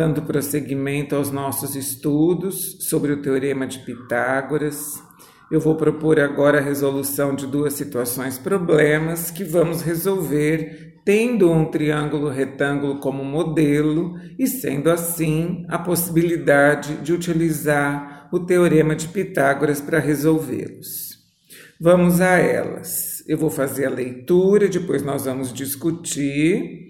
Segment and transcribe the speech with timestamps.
[0.00, 4.94] dando prosseguimento aos nossos estudos sobre o Teorema de Pitágoras.
[5.52, 11.66] Eu vou propor agora a resolução de duas situações problemas que vamos resolver tendo um
[11.66, 19.82] triângulo retângulo como modelo e sendo assim a possibilidade de utilizar o Teorema de Pitágoras
[19.82, 21.10] para resolvê-los.
[21.78, 23.22] Vamos a elas.
[23.28, 26.89] Eu vou fazer a leitura, depois nós vamos discutir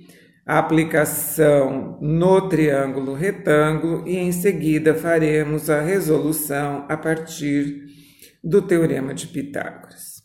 [0.58, 7.86] aplicação no triângulo retângulo e em seguida faremos a resolução a partir
[8.42, 10.22] do teorema de Pitágoras.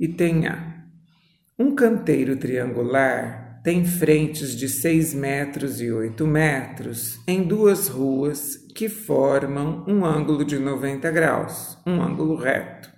[0.00, 0.84] Item A.
[1.56, 8.88] Um canteiro triangular tem frentes de 6 metros e 8 metros em duas ruas que
[8.88, 12.90] formam um ângulo de 90 graus, um ângulo reto.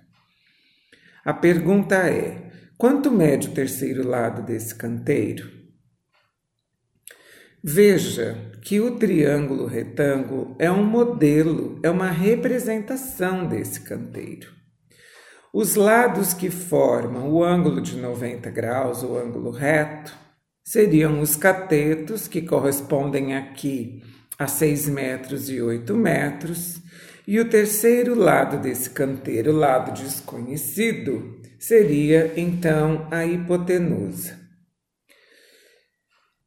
[1.23, 5.56] A pergunta é: quanto mede o terceiro lado desse canteiro?
[7.69, 14.47] Veja que o triângulo retângulo é um modelo, é uma representação desse canteiro.
[15.53, 20.13] Os lados que formam o ângulo de 90 graus, o ângulo reto,
[20.63, 24.01] seriam os catetos, que correspondem aqui
[24.39, 26.79] a 6 metros e 8 metros,
[27.27, 34.36] e o terceiro lado desse canteiro, o lado desconhecido, seria então a hipotenusa.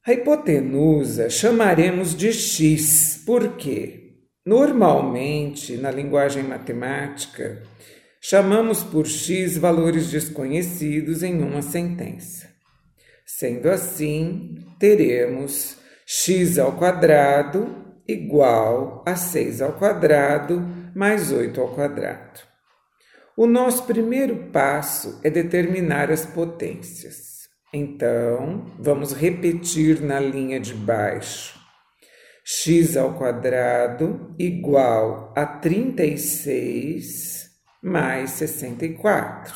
[0.07, 4.15] A hipotenusa chamaremos de x, porque
[4.47, 7.63] normalmente na linguagem matemática
[8.19, 12.49] chamamos por x valores desconhecidos em uma sentença.
[13.27, 20.61] Sendo assim, teremos x ao quadrado igual a 6 ao quadrado
[20.95, 22.41] mais 8 ao quadrado.
[23.37, 27.40] O nosso primeiro passo é determinar as potências.
[27.73, 31.57] Então, vamos repetir na linha de baixo.
[32.45, 37.49] x ao quadrado igual a 36
[37.81, 39.55] mais 64.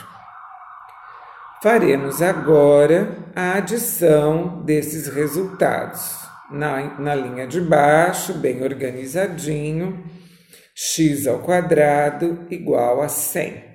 [1.61, 6.23] Faremos agora a adição desses resultados.
[6.53, 10.05] Na, na linha de baixo, bem organizadinho,
[10.73, 13.74] x ao quadrado igual a 100.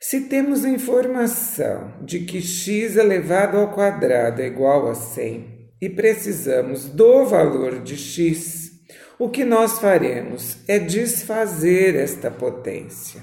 [0.00, 6.84] Se temos informação de que x elevado ao quadrado é igual a 100 e precisamos
[6.84, 8.72] do valor de x,
[9.18, 13.22] o que nós faremos é desfazer esta potência.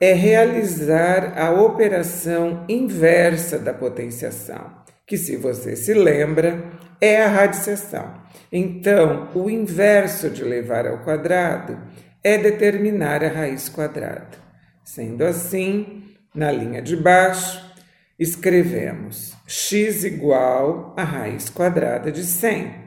[0.00, 4.72] É realizar a operação inversa da potenciação,
[5.06, 8.12] que, se você se lembra, é a radiciação.
[8.50, 11.78] Então, o inverso de levar ao quadrado
[12.22, 14.43] é determinar a raiz quadrada.
[14.84, 17.74] Sendo assim, na linha de baixo,
[18.18, 22.84] escrevemos x igual a raiz quadrada de 100.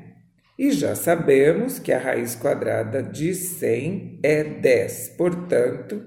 [0.59, 6.03] E já sabemos que a raiz quadrada de 100 é 10, portanto,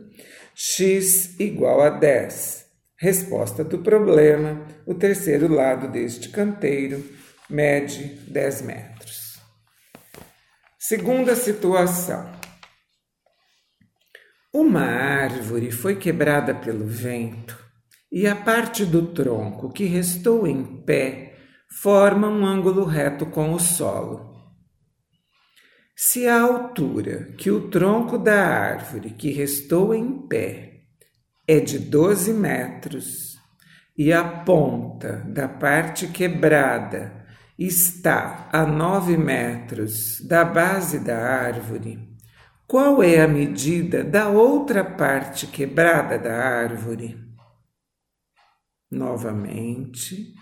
[0.55, 2.67] x igual a 10.
[2.97, 7.05] Resposta do problema: o terceiro lado deste canteiro
[7.49, 9.41] mede 10 metros.
[10.79, 12.40] Segunda situação.
[14.53, 17.57] Uma árvore foi quebrada pelo vento
[18.11, 21.37] e a parte do tronco que restou em pé
[21.81, 24.35] forma um ângulo reto com o solo.
[25.95, 30.81] Se a altura que o tronco da árvore que restou em pé
[31.47, 33.37] é de 12 metros
[33.97, 37.25] e a ponta da parte quebrada
[37.57, 42.10] está a 9 metros da base da árvore,
[42.71, 47.19] qual é a medida da outra parte quebrada da árvore?
[48.89, 50.33] Novamente,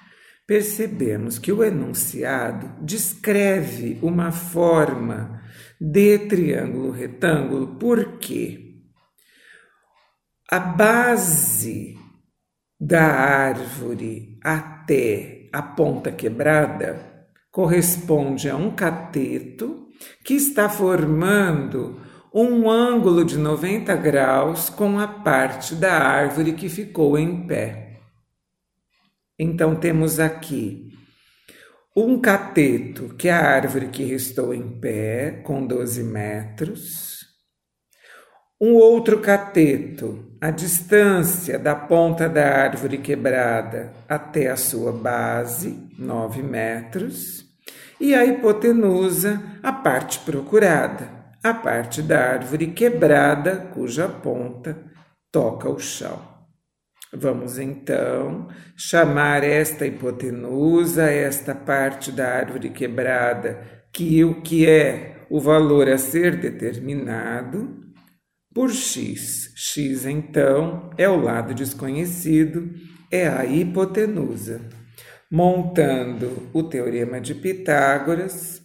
[0.46, 5.42] percebemos que o enunciado descreve uma forma
[5.80, 8.82] de triângulo retângulo, porque
[10.50, 11.96] a base
[12.78, 19.88] da árvore até a ponta quebrada corresponde a um cateto
[20.22, 27.18] que está formando um ângulo de 90 graus com a parte da árvore que ficou
[27.18, 28.00] em pé.
[29.38, 30.92] Então temos aqui
[31.96, 37.26] um cateto, que é a árvore que restou em pé, com 12 metros.
[38.60, 46.42] Um outro cateto, a distância da ponta da árvore quebrada até a sua base, 9
[46.42, 47.44] metros.
[48.00, 54.76] E a hipotenusa, a parte procurada, a parte da árvore quebrada cuja ponta
[55.30, 56.38] toca o chão.
[57.12, 63.60] Vamos então chamar esta hipotenusa, esta parte da árvore quebrada
[63.92, 67.88] que o que é o valor a ser determinado
[68.54, 69.52] por x.
[69.54, 72.70] x, então, é o lado desconhecido,
[73.10, 74.60] é a hipotenusa.
[75.30, 78.62] Montando o teorema de Pitágoras,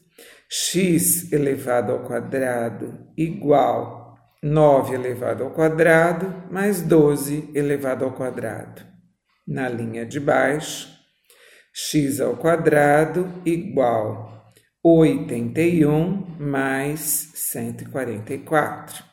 [0.50, 8.82] x elevado ao quadrado igual 9 elevado ao quadrado mais 12 elevado ao quadrado.
[9.48, 10.90] Na linha de baixo,
[11.74, 14.54] x ao quadrado igual
[14.84, 19.04] 81 mais 144.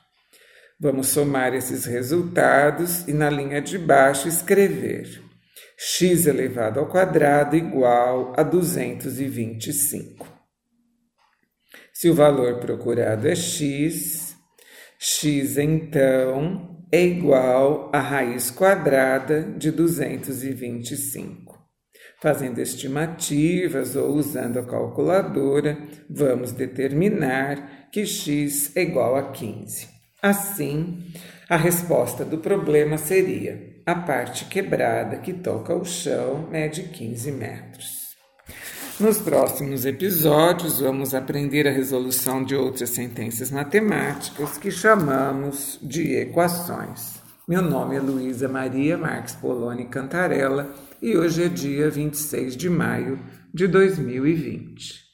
[0.79, 5.31] Vamos somar esses resultados e na linha de baixo escrever
[5.83, 10.40] x elevado ao quadrado igual a 225.
[12.01, 14.35] Se o valor procurado é x,
[14.99, 21.59] x então é igual à raiz quadrada de 225.
[22.19, 25.77] Fazendo estimativas ou usando a calculadora,
[26.09, 29.87] vamos determinar que x é igual a 15.
[30.23, 31.05] Assim,
[31.51, 38.00] a resposta do problema seria: a parte quebrada que toca o chão mede 15 metros.
[39.01, 47.15] Nos próximos episódios, vamos aprender a resolução de outras sentenças matemáticas que chamamos de equações.
[47.49, 50.71] Meu nome é Luísa Maria Marques Poloni Cantarella
[51.01, 53.19] e hoje é dia 26 de maio
[53.55, 55.10] de 2020.